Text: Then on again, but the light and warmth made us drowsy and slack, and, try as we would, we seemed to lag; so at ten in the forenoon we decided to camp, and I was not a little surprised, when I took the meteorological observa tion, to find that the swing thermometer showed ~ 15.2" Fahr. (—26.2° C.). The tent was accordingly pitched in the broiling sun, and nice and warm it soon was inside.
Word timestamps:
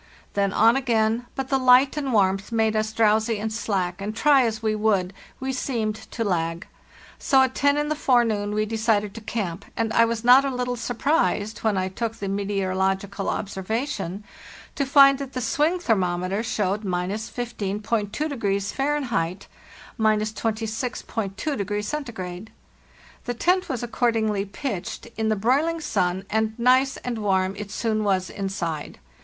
Then 0.33 0.51
on 0.51 0.75
again, 0.75 1.27
but 1.35 1.49
the 1.49 1.59
light 1.59 1.95
and 1.95 2.11
warmth 2.11 2.51
made 2.51 2.75
us 2.75 2.91
drowsy 2.91 3.37
and 3.37 3.53
slack, 3.53 4.01
and, 4.01 4.15
try 4.15 4.43
as 4.45 4.63
we 4.63 4.73
would, 4.73 5.13
we 5.39 5.53
seemed 5.53 5.93
to 6.09 6.23
lag; 6.23 6.65
so 7.19 7.43
at 7.43 7.53
ten 7.53 7.77
in 7.77 7.87
the 7.89 7.95
forenoon 7.95 8.55
we 8.55 8.65
decided 8.65 9.13
to 9.13 9.21
camp, 9.21 9.63
and 9.77 9.93
I 9.93 10.05
was 10.05 10.23
not 10.23 10.43
a 10.43 10.49
little 10.49 10.75
surprised, 10.75 11.59
when 11.59 11.77
I 11.77 11.87
took 11.87 12.15
the 12.15 12.27
meteorological 12.27 13.27
observa 13.27 13.87
tion, 13.87 14.23
to 14.73 14.87
find 14.87 15.19
that 15.19 15.33
the 15.33 15.39
swing 15.39 15.77
thermometer 15.77 16.41
showed 16.41 16.81
~ 16.81 16.81
15.2" 16.81 17.81
Fahr. 17.83 18.99
(—26.2° 19.99 21.85
C.). 21.85 22.49
The 23.25 23.33
tent 23.35 23.69
was 23.69 23.83
accordingly 23.83 24.45
pitched 24.45 25.05
in 25.15 25.29
the 25.29 25.35
broiling 25.35 25.79
sun, 25.79 26.25
and 26.31 26.57
nice 26.57 26.97
and 26.97 27.19
warm 27.19 27.55
it 27.55 27.69
soon 27.69 28.03
was 28.03 28.31
inside. 28.31 28.97